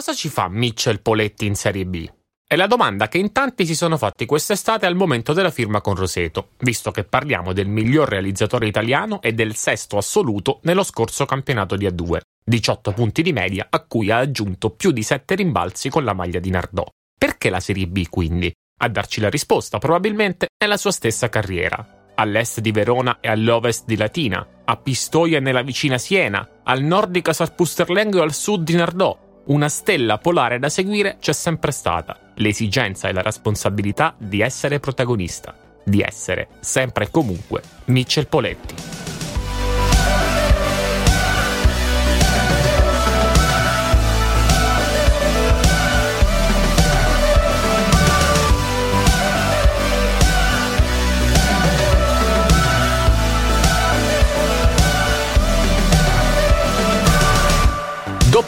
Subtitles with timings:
[0.00, 2.10] Cosa ci fa Mitchell Poletti in Serie B?
[2.48, 5.94] È la domanda che in tanti si sono fatti quest'estate al momento della firma con
[5.94, 11.76] Roseto, visto che parliamo del miglior realizzatore italiano e del sesto assoluto nello scorso campionato
[11.76, 16.02] di A2, 18 punti di media a cui ha aggiunto più di 7 rimbalzi con
[16.02, 16.86] la maglia di Nardò.
[17.18, 18.50] Perché la Serie B quindi?
[18.78, 22.12] A darci la risposta probabilmente è la sua stessa carriera.
[22.14, 27.10] All'est di Verona e all'ovest di Latina, a Pistoia e nella vicina Siena, al nord
[27.10, 32.16] di Casarpusterlengo e al sud di Nardò, una stella polare da seguire c'è sempre stata,
[32.34, 35.54] l'esigenza e la responsabilità di essere protagonista,
[35.84, 38.99] di essere, sempre e comunque, Mitchell Poletti.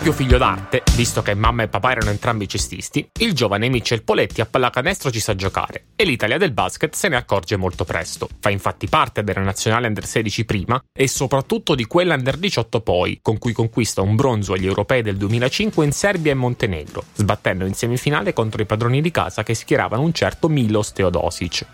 [0.02, 4.40] Doppio figlio d'arte, visto che mamma e papà erano entrambi cestisti, il giovane Mitchell Poletti
[4.40, 8.28] a pallacanestro ci sa giocare e l'Italia del basket se ne accorge molto presto.
[8.40, 13.20] Fa infatti parte della nazionale under 16 prima e soprattutto di quella under 18 poi,
[13.22, 17.74] con cui conquista un bronzo agli europei del 2005 in Serbia e Montenegro, sbattendo in
[17.74, 21.64] semifinale contro i padroni di casa che schieravano un certo Milos Teodosic.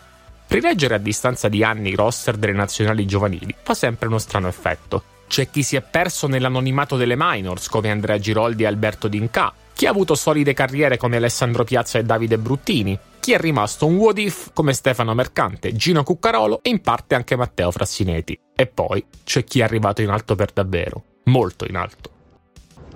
[0.49, 5.17] Rileggere a distanza di anni i roster delle nazionali giovanili fa sempre uno strano effetto
[5.29, 9.87] c'è chi si è perso nell'anonimato delle minors, come Andrea Giroldi e Alberto Dinca, chi
[9.87, 14.19] ha avuto solide carriere come Alessandro Piazza e Davide Bruttini, chi è rimasto un what
[14.19, 18.37] if come Stefano Mercante, Gino Cuccarolo e in parte anche Matteo Frassineti.
[18.57, 22.17] E poi c'è chi è arrivato in alto per davvero, molto in alto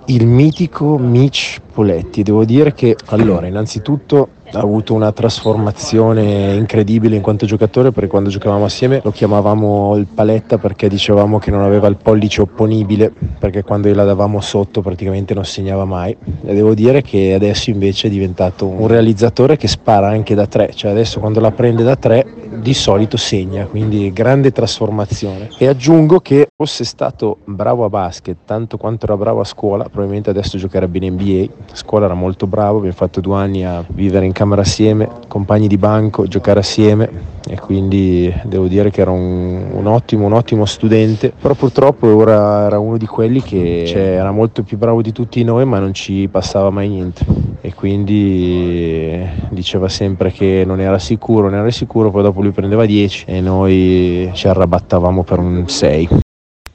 [0.07, 2.23] il mitico Mitch Poletti.
[2.23, 8.29] Devo dire che allora, innanzitutto ha avuto una trasformazione incredibile in quanto giocatore perché quando
[8.29, 13.63] giocavamo assieme lo chiamavamo il paletta perché dicevamo che non aveva il pollice opponibile perché
[13.63, 16.15] quando gliela davamo sotto praticamente non segnava mai.
[16.43, 20.71] E devo dire che adesso invece è diventato un realizzatore che spara anche da tre
[20.73, 22.25] cioè adesso quando la prende da tre
[22.63, 25.49] di solito segna quindi grande trasformazione.
[25.57, 30.31] E aggiungo che fosse stato bravo a basket tanto quanto era bravo a scuola probabilmente
[30.31, 31.49] adesso giocherebbe in NBA a.
[31.73, 35.77] Scuola era molto bravo abbiamo fatto due anni a vivere in camera assieme, compagni di
[35.77, 41.33] banco, giocare assieme e quindi devo dire che era un, un, ottimo, un ottimo studente,
[41.39, 45.43] però purtroppo ora era uno di quelli che cioè, era molto più bravo di tutti
[45.43, 47.25] noi ma non ci passava mai niente
[47.65, 52.85] e quindi diceva sempre che non era sicuro, non era sicuro, poi dopo lui prendeva
[52.85, 56.09] 10 e noi ci arrabattavamo per un 6.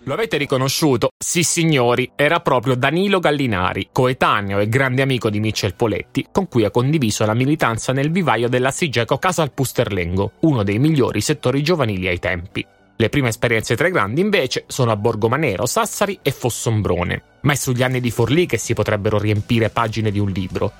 [0.04, 1.10] Lo avete riconosciuto?
[1.22, 6.64] Sì signori, era proprio Danilo Gallinari, coetaneo e grande amico di Mitchell Poletti, con cui
[6.64, 11.62] ha condiviso la militanza nel vivaio della Sigeco Casa al Pusterlengo, uno dei migliori settori
[11.62, 12.66] giovanili ai tempi.
[13.00, 17.54] Le prime esperienze tra i grandi, invece, sono a Borgomanero, Sassari e Fossombrone, ma è
[17.54, 20.72] sugli anni di Forlì che si potrebbero riempire pagine di un libro.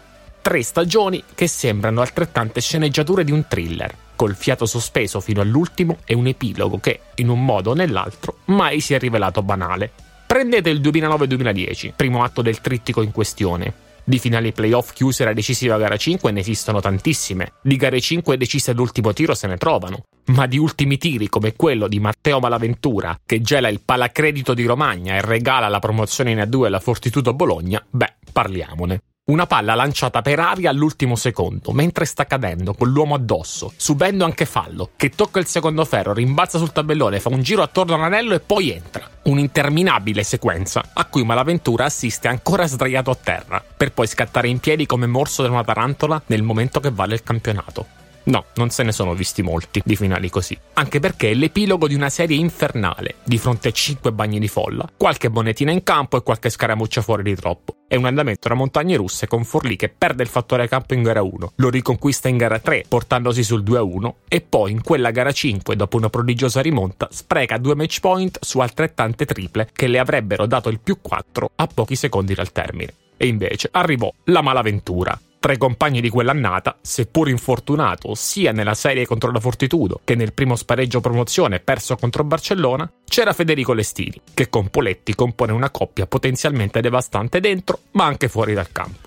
[0.43, 6.15] Tre stagioni che sembrano altrettante sceneggiature di un thriller col fiato sospeso fino all'ultimo e
[6.15, 9.89] un epilogo che, in un modo o nell'altro, mai si è rivelato banale.
[10.27, 13.73] Prendete il 2009-2010, primo atto del trittico in questione.
[14.03, 17.53] Di finali playoff chiuse la decisiva gara 5 ne esistono tantissime.
[17.63, 20.03] Di gare 5 decise all'ultimo tiro se ne trovano.
[20.29, 25.15] Ma di ultimi tiri come quello di Matteo Malaventura, che gela il palacredito di Romagna
[25.15, 29.01] e regala la promozione in A2 alla Fortitudo Bologna, beh, parliamone.
[29.29, 34.45] Una palla lanciata per aria all'ultimo secondo, mentre sta cadendo con l'uomo addosso, subendo anche
[34.45, 38.41] fallo, che tocca il secondo ferro, rimbalza sul tabellone, fa un giro attorno all'anello e
[38.41, 39.09] poi entra.
[39.25, 44.85] Un'interminabile sequenza a cui Malaventura assiste ancora sdraiato a terra, per poi scattare in piedi
[44.85, 47.98] come morso da una tarantola nel momento che vale il campionato.
[48.29, 50.57] No, non se ne sono visti molti di finali così.
[50.75, 54.87] Anche perché è l'epilogo di una serie infernale, di fronte a 5 bagni di folla,
[54.99, 57.77] qualche monetina in campo e qualche scaramuccia fuori di troppo.
[57.89, 61.23] È un andamento da montagne russe con Forlì che perde il fattore campo in gara
[61.23, 65.75] 1, lo riconquista in gara 3 portandosi sul 2-1 e poi in quella gara 5
[65.75, 70.69] dopo una prodigiosa rimonta spreca due match point su altrettante triple che le avrebbero dato
[70.69, 72.93] il più 4 a pochi secondi dal termine.
[73.17, 79.07] E invece arrivò la malaventura, tra i compagni di quell'annata, seppur infortunato sia nella serie
[79.07, 84.49] contro la Fortitudo che nel primo spareggio promozione perso contro Barcellona, c'era Federico Lestini, che
[84.49, 89.07] con Poletti compone una coppia potenzialmente devastante dentro, ma anche fuori dal campo.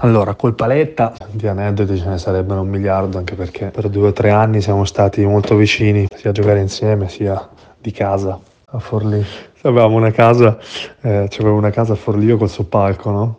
[0.00, 4.12] Allora, col Paletta di aneddoti ce ne sarebbero un miliardo, anche perché per due o
[4.12, 7.48] tre anni siamo stati molto vicini, sia a giocare insieme sia
[7.78, 9.24] di casa a Forlì.
[9.62, 10.58] Avevamo una casa,
[11.00, 13.38] eh, c'avevo una casa a Forlì col suo palco, no?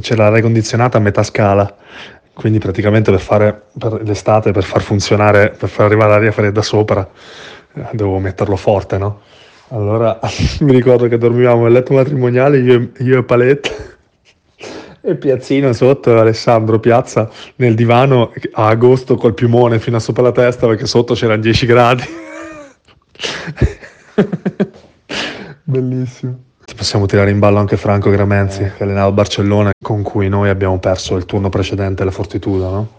[0.00, 1.74] C'era l'aria condizionata a metà scala,
[2.32, 7.08] quindi praticamente per fare per l'estate, per far funzionare, per far arrivare l'aria fredda sopra,
[7.74, 9.20] eh, dovevo metterlo forte, no?
[9.68, 10.18] Allora
[10.60, 13.94] mi ricordo che dormivamo nel letto matrimoniale io, io e Palette
[15.06, 20.32] E Piazzino sotto, Alessandro Piazza nel divano a agosto col piumone fino a sopra la
[20.32, 22.02] testa perché sotto c'erano 10 gradi.
[25.62, 26.38] Bellissimo.
[26.74, 31.16] Possiamo tirare in ballo anche Franco Gramenzi, che allenava Barcellona, con cui noi abbiamo perso
[31.16, 32.95] il turno precedente la Fortitudo, no?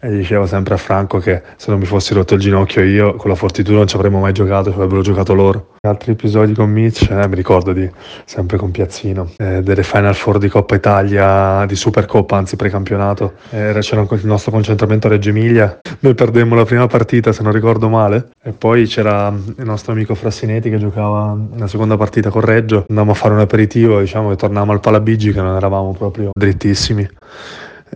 [0.00, 3.30] E dicevo sempre a Franco che se non mi fossi rotto il ginocchio io con
[3.30, 5.70] la Fortitudo non ci avremmo mai giocato, ci avrebbero giocato loro.
[5.80, 7.90] Altri episodi con Mitch, eh, mi ricordo di
[8.24, 13.34] sempre con Piazzino, eh, delle Final Four di Coppa Italia, di Supercoppa, anzi precampionato.
[13.50, 17.50] Eh, c'era il nostro concentramento a Reggio Emilia, noi perdemmo la prima partita se non
[17.50, 22.42] ricordo male e poi c'era il nostro amico Frassinetti che giocava la seconda partita con
[22.42, 26.30] Reggio, andavamo a fare un aperitivo, diciamo che tornavamo al Palabigi che non eravamo proprio
[26.32, 27.08] drittissimi.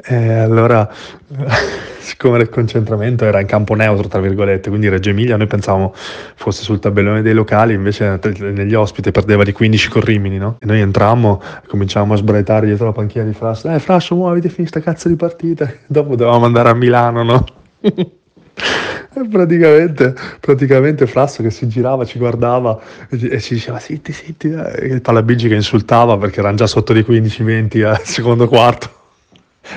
[0.04, 0.88] E allora
[1.98, 5.94] siccome il concentramento era in campo neutro, tra virgolette, quindi Reggio Emilia noi pensavamo
[6.34, 10.56] fosse sul tabellone dei locali, invece negli ospiti perdeva di 15 con Rimini, no?
[10.60, 14.80] E noi entrammo cominciavamo a sbraitare dietro la panchina di Frasso, eh Frasso, muoviti, finita
[14.80, 17.44] cazzo di partita, dopo dovevamo andare a Milano, no?
[19.30, 24.86] praticamente, praticamente Frasso che si girava, ci guardava e, ci diceva zitti, zitti, eh.
[24.86, 29.00] e il Palabigi che insultava perché erano già sotto di 15-20 al secondo quarto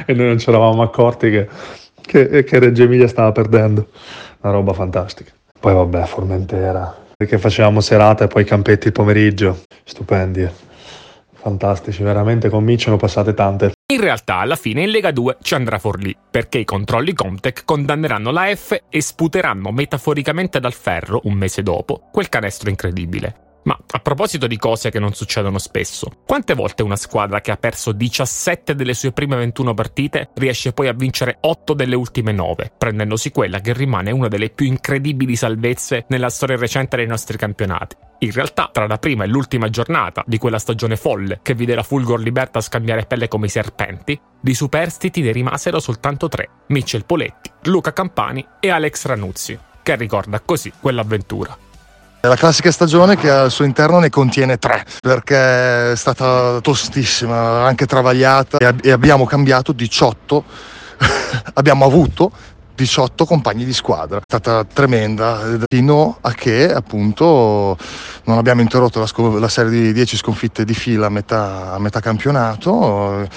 [0.05, 1.47] e noi non ci eravamo accorti che
[2.05, 3.89] che, che Reggio Emilia stava perdendo.
[4.41, 5.31] Una roba fantastica.
[5.59, 9.63] Poi vabbè, Formentera, perché facevamo serata e poi campetti il pomeriggio.
[9.83, 10.47] Stupendi.
[11.33, 13.71] Fantastici, veramente con Mitch sono passate tante.
[13.93, 18.31] In realtà alla fine in Lega 2 ci andrà Forlì, perché i controlli Comtech condanneranno
[18.31, 23.44] la F e sputeranno metaforicamente dal ferro, un mese dopo, quel canestro incredibile.
[23.65, 27.57] Ma a proposito di cose che non succedono spesso, quante volte una squadra che ha
[27.57, 32.73] perso 17 delle sue prime 21 partite riesce poi a vincere 8 delle ultime 9,
[32.77, 37.95] prendendosi quella che rimane una delle più incredibili salvezze nella storia recente dei nostri campionati?
[38.19, 41.83] In realtà, tra la prima e l'ultima giornata di quella stagione folle che vide la
[41.83, 47.51] Fulgor Liberta scambiare pelle come i serpenti, di superstiti ne rimasero soltanto tre: Mitchell Poletti,
[47.63, 51.64] Luca Campani e Alex Ranuzzi, che ricorda così quell'avventura.
[52.27, 57.85] La classica stagione che al suo interno ne contiene tre, perché è stata tostissima, anche
[57.85, 60.43] travagliata e abbiamo cambiato 18,
[61.53, 62.31] abbiamo avuto
[62.73, 64.17] 18 compagni di squadra.
[64.17, 67.77] È stata tremenda fino a che appunto
[68.23, 71.79] non abbiamo interrotto la, sco- la serie di 10 sconfitte di fila a metà, a
[71.79, 73.27] metà campionato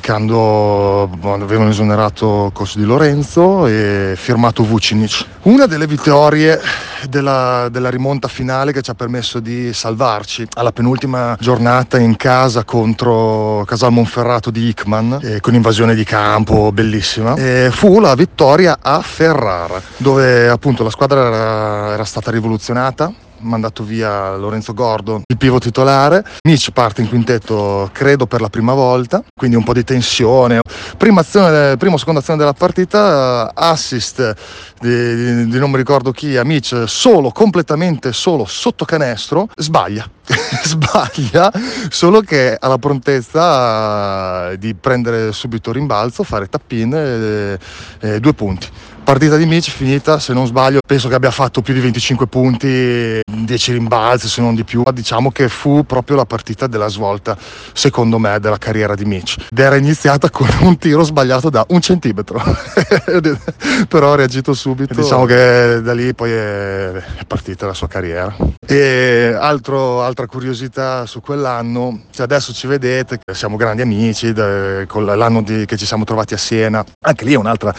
[0.00, 5.24] quando avevano esonerato Costo di Lorenzo e firmato Vucinic.
[5.42, 6.60] Una delle vittorie
[7.08, 12.64] della, della, rimonta finale che ci ha permesso di salvarci alla penultima giornata in casa
[12.64, 18.78] contro Casal Monferrato di Hickman eh, con invasione di campo bellissima e fu la vittoria
[18.80, 23.12] a Ferrara dove appunto la squadra era, era stata rivoluzionata
[23.42, 26.24] mandato via Lorenzo Gordon, il pivo titolare.
[26.46, 30.60] Mitch parte in quintetto, credo, per la prima volta, quindi un po' di tensione.
[30.96, 34.34] Prima, azione, prima seconda azione della partita, assist
[34.80, 40.08] di, di, di non mi ricordo chi, a Mitch, solo, completamente solo, sotto canestro, sbaglia.
[40.62, 41.52] sbaglia,
[41.88, 47.58] solo che ha la prontezza di prendere subito rimbalzo, fare tappin e,
[48.00, 48.68] e due punti
[49.04, 53.20] partita di Mitch finita, se non sbaglio, penso che abbia fatto più di 25 punti,
[53.24, 54.82] 10 rimbalzi se non di più.
[54.92, 57.36] Diciamo che fu proprio la partita della svolta,
[57.72, 59.36] secondo me, della carriera di Mitch.
[59.50, 62.40] Ed era iniziata con un tiro sbagliato da un centimetro,
[63.88, 64.94] però ha reagito subito.
[64.94, 68.34] Diciamo che da lì poi è partita la sua carriera.
[68.64, 75.66] E altro, altra curiosità su quell'anno, cioè adesso ci vedete, siamo grandi amici, l'anno di,
[75.66, 77.74] che ci siamo trovati a Siena, anche lì è un'altra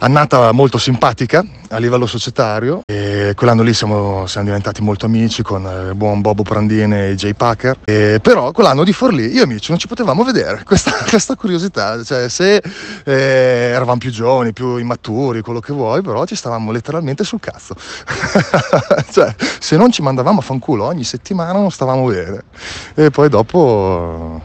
[0.00, 2.82] annata molto molto simpatica a livello societario.
[2.86, 7.14] E quell'anno lì siamo, siamo diventati molto amici con il eh, buon Bobo Prandine e
[7.16, 7.78] Jay Packer.
[7.84, 10.62] E però quell'anno di Forlì io e amici non ci potevamo vedere.
[10.72, 12.62] Questa, questa curiosità cioè se
[13.04, 17.74] eh, eravamo più giovani più immaturi quello che vuoi però ci stavamo letteralmente sul cazzo.
[19.10, 22.44] Cioè se non ci mandavamo a fanculo ogni settimana non stavamo bene.
[22.94, 24.40] E poi dopo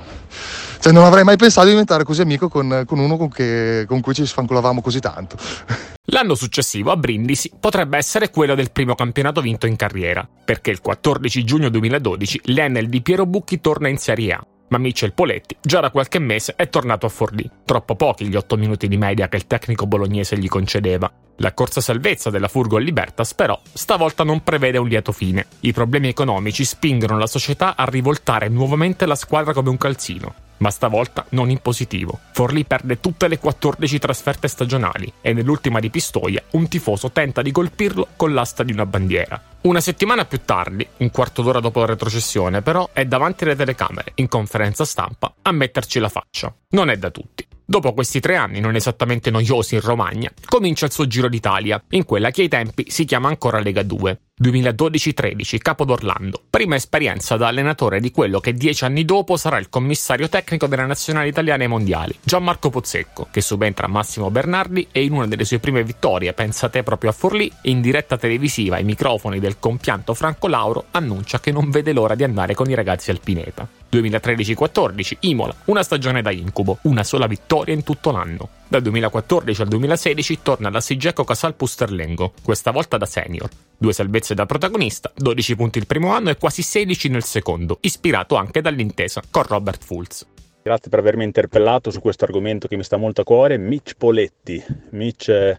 [0.80, 4.02] cioè, non avrei mai pensato di diventare così amico con, con uno con, che, con
[4.02, 5.36] cui ci sfancolavamo così tanto.
[6.10, 10.80] L'anno successivo a Brindisi potrebbe essere quello del primo campionato vinto in carriera, perché il
[10.80, 14.46] 14 giugno 2012 l'Enel di Piero Bucchi torna in Serie A.
[14.70, 17.50] Ma Michel Poletti già da qualche mese è tornato a Forlì.
[17.66, 21.12] Troppo pochi gli 8 minuti di media che il tecnico bolognese gli concedeva.
[21.38, 25.46] La corsa salvezza della Furgo Libertas però stavolta non prevede un lieto fine.
[25.62, 30.70] I problemi economici spingono la società a rivoltare nuovamente la squadra come un calzino ma
[30.70, 32.20] stavolta non in positivo.
[32.32, 37.52] Forlì perde tutte le 14 trasferte stagionali e nell'ultima di Pistoia un tifoso tenta di
[37.52, 39.42] colpirlo con l'asta di una bandiera.
[39.68, 44.14] Una settimana più tardi, un quarto d'ora dopo la retrocessione, però, è davanti alle telecamere,
[44.16, 46.56] in conferenza stampa, a metterci la faccia.
[46.70, 47.46] Non è da tutti.
[47.70, 52.06] Dopo questi tre anni non esattamente noiosi in Romagna, comincia il suo Giro d'Italia, in
[52.06, 54.22] quella che ai tempi si chiama ancora Lega 2.
[54.42, 56.44] 2012-13, Capo d'Orlando.
[56.50, 60.86] Prima esperienza da allenatore di quello che dieci anni dopo sarà il commissario tecnico delle
[60.86, 65.44] nazionali italiane ai mondiali, Gianmarco Pozzecco, che subentra a Massimo Bernardi e in una delle
[65.44, 70.48] sue prime vittorie, pensate proprio a Forlì, in diretta televisiva ai microfoni del compianto Franco
[70.48, 73.68] Lauro, annuncia che non vede l'ora di andare con i ragazzi al Pineta.
[73.92, 78.50] 2013-14, Imola, una stagione da incubo, una sola vittoria in tutto l'anno.
[78.68, 83.50] Dal 2014 al 2016 torna alla Sigeco Casal Pusterlengo, questa volta da senior.
[83.78, 88.36] Due salvezze da protagonista, 12 punti il primo anno e quasi 16 nel secondo, ispirato
[88.36, 90.26] anche dall'intesa con Robert Fultz.
[90.62, 94.62] Grazie per avermi interpellato su questo argomento che mi sta molto a cuore, Mitch Poletti.
[94.90, 95.58] Mitch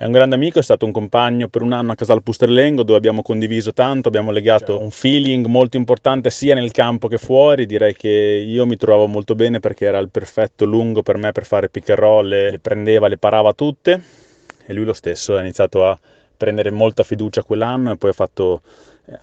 [0.00, 2.96] è un grande amico, è stato un compagno per un anno a Casal Pusterlengo dove
[2.96, 7.66] abbiamo condiviso tanto, abbiamo legato un feeling molto importante sia nel campo che fuori.
[7.66, 11.44] Direi che io mi trovavo molto bene perché era il perfetto lungo per me per
[11.44, 14.00] fare pick and roll, le prendeva, le parava tutte
[14.64, 15.98] e lui lo stesso ha iniziato a
[16.36, 18.62] prendere molta fiducia quell'anno e poi ha fatto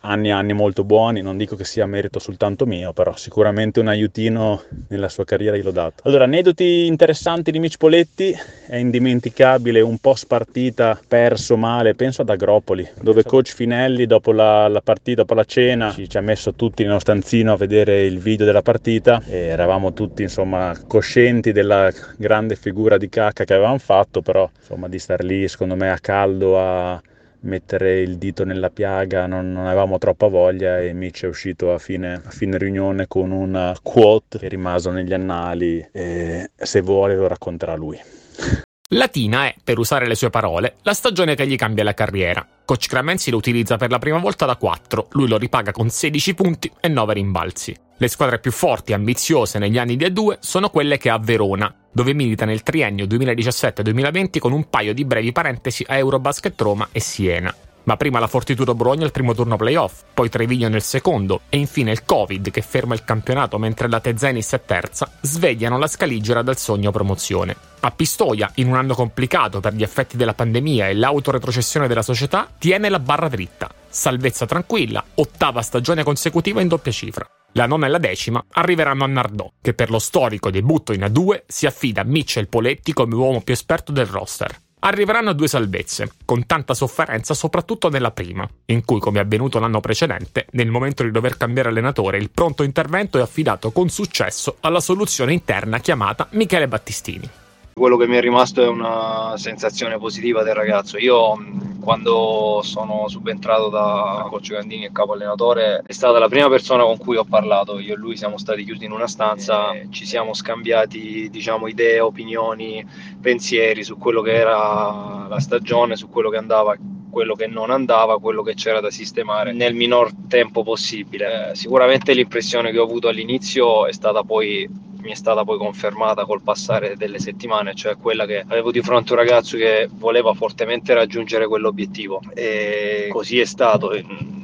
[0.02, 3.88] anni e anni molto buoni, non dico che sia merito soltanto mio, però sicuramente un
[3.88, 6.08] aiutino nella sua carriera gliel'ho dato.
[6.08, 8.36] Allora, aneddoti interessanti di Mitch Poletti,
[8.68, 14.68] è indimenticabile un post partita perso male, penso ad Agropoli, dove coach Finelli dopo la,
[14.68, 18.20] la partita, dopo la cena, ci, ci, ha messo tutti nello stanzino a vedere il
[18.20, 23.78] video della partita e eravamo tutti insomma coscienti della grande figura di cacca che avevamo
[23.78, 27.02] fatto, però insomma di star lì secondo me a caldo a
[27.46, 31.78] mettere il dito nella piaga, non, non avevamo troppa voglia e Mitch è uscito a
[31.78, 37.16] fine, a fine riunione con una quote che è rimasto negli annali e se vuole
[37.16, 38.00] lo racconterà lui.
[38.90, 42.48] Latina è, per usare le sue parole, la stagione che gli cambia la carriera.
[42.66, 46.34] Coach Cramenzi lo utilizza per la prima volta da 4, lui lo ripaga con 16
[46.36, 47.76] punti e 9 rimbalzi.
[47.98, 51.74] Le squadre più forti e ambiziose negli anni di A2 sono quelle che ha Verona,
[51.92, 57.00] dove milita nel triennio 2017-2020 con un paio di brevi parentesi a Eurobasket Roma e
[57.00, 57.56] Siena
[57.86, 61.92] ma prima la Fortitudo Bologna al primo turno playoff, poi Treviglio nel secondo e infine
[61.92, 66.58] il Covid che ferma il campionato mentre la Tezenis è terza, svegliano la scaligera dal
[66.58, 67.56] sogno promozione.
[67.82, 72.50] A Pistoia, in un anno complicato per gli effetti della pandemia e l'autoretrocessione della società,
[72.58, 73.70] tiene la barra dritta.
[73.88, 77.28] Salvezza tranquilla, ottava stagione consecutiva in doppia cifra.
[77.52, 81.44] La nona e la decima arriveranno a Nardò, che per lo storico debutto in A2
[81.46, 86.46] si affida a Mitchell Poletti come uomo più esperto del roster arriveranno due salvezze, con
[86.46, 91.12] tanta sofferenza soprattutto nella prima, in cui, come è avvenuto l'anno precedente, nel momento di
[91.12, 96.68] dover cambiare allenatore, il pronto intervento è affidato con successo alla soluzione interna chiamata Michele
[96.68, 97.45] Battistini.
[97.78, 100.98] Quello che mi è rimasto è una sensazione positiva del ragazzo.
[100.98, 101.38] Io
[101.82, 106.96] quando sono subentrato da coach Gandini e capo allenatore è stata la prima persona con
[106.96, 107.78] cui ho parlato.
[107.80, 112.88] Io e lui siamo stati chiusi in una stanza, ci siamo scambiati diciamo, idee, opinioni,
[113.20, 116.78] pensieri su quello che era la stagione, su quello che andava
[117.10, 121.52] quello che non andava, quello che c'era da sistemare nel minor tempo possibile.
[121.52, 126.26] Eh, sicuramente l'impressione che ho avuto all'inizio è stata poi mi è stata poi confermata
[126.26, 130.96] col passare delle settimane, cioè quella che avevo di fronte un ragazzo che voleva fortemente
[130.96, 133.92] raggiungere quell'obiettivo e così è stato.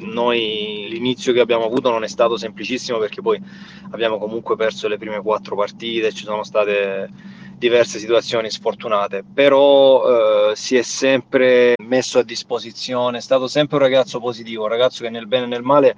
[0.02, 3.42] Noi l'inizio che abbiamo avuto non è stato semplicissimo perché poi
[3.90, 7.10] abbiamo comunque perso le prime quattro partite, ci sono state
[7.58, 13.84] diverse situazioni sfortunate, però eh, si è sempre messo a disposizione, è stato sempre un
[13.84, 15.96] ragazzo positivo, un ragazzo che nel bene e nel male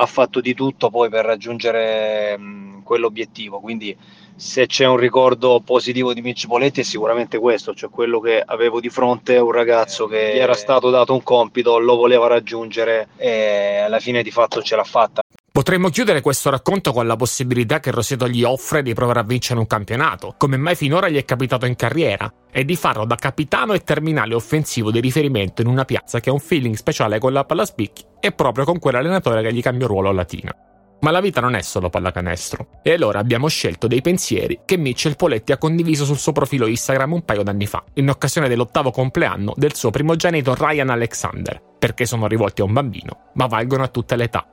[0.00, 3.60] ha fatto di tutto poi per raggiungere mh, quell'obiettivo.
[3.60, 3.96] Quindi
[4.34, 8.80] se c'è un ricordo positivo di Mitch Poletti è sicuramente questo, cioè quello che avevo
[8.80, 13.78] di fronte un ragazzo che gli era stato dato un compito, lo voleva raggiungere e
[13.78, 15.22] alla fine di fatto ce l'ha fatta.
[15.50, 19.58] Potremmo chiudere questo racconto con la possibilità che Roseto gli offre di provare a vincere
[19.58, 23.72] un campionato, come mai finora gli è capitato in carriera, e di farlo da capitano
[23.72, 27.44] e terminale offensivo di riferimento in una piazza che ha un feeling speciale con la
[27.44, 30.54] palla spicchi e proprio con quell'allenatore che gli cambia ruolo a Latina.
[31.00, 32.80] Ma la vita non è solo pallacanestro.
[32.82, 37.12] E allora abbiamo scelto dei pensieri che Mitchell Poletti ha condiviso sul suo profilo Instagram
[37.12, 42.26] un paio d'anni fa, in occasione dell'ottavo compleanno del suo primogenito Ryan Alexander, perché sono
[42.26, 44.46] rivolti a un bambino, ma valgono a tutte le età.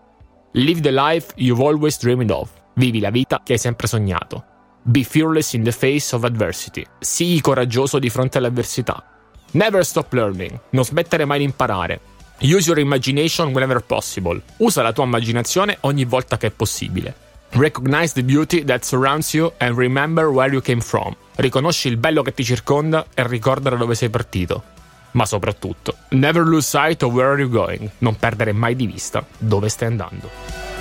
[0.52, 2.50] Live the life you've always dreamed of.
[2.76, 4.44] Vivi la vita che hai sempre sognato.
[4.84, 6.86] Be fearless in the face of adversity.
[7.00, 9.04] Sii coraggioso di fronte all'avversità.
[9.52, 10.60] Never stop learning.
[10.70, 12.00] Non smettere mai di imparare.
[12.42, 14.42] Use your imagination whenever possible.
[14.58, 17.16] Usa la tua immaginazione ogni volta che è possibile.
[17.52, 21.16] Recognize the beauty that surrounds you and remember where you came from.
[21.36, 24.64] Riconosci il bello che ti circonda e ricorda da dove sei partito.
[25.12, 29.70] Ma soprattutto, never lose sight of where you're going, non perdere mai di vista dove
[29.70, 30.75] stai andando.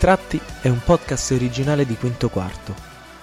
[0.00, 2.72] Ritratti è un podcast originale di Quinto Quarto.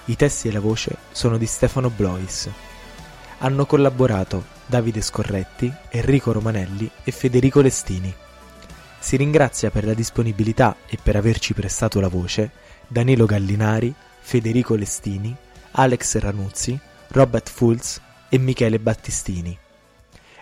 [0.04, 2.50] I testi e la voce sono di Stefano Blois.
[3.38, 8.14] Hanno collaborato Davide Scorretti, Enrico Romanelli e Federico Lestini.
[8.98, 12.50] Si ringrazia per la disponibilità e per averci prestato la voce
[12.86, 15.34] Danilo Gallinari, Federico Lestini,
[15.70, 16.78] Alex Ranuzzi,
[17.08, 19.58] Robert Fulz e Michele Battistini.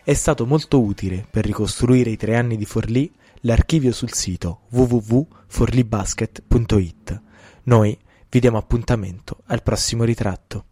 [0.03, 3.09] È stato molto utile per ricostruire i tre anni di Forlì
[3.45, 7.23] l'archivio sul sito www.forlibasket.it.
[7.65, 7.99] Noi
[8.29, 10.67] vi diamo appuntamento al prossimo ritratto.